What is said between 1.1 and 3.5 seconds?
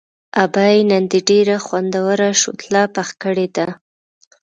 دې ډېره خوندوره شوتله پخه کړې